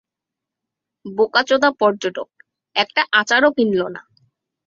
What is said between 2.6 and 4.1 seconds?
একটা আচার ও কিনলো না।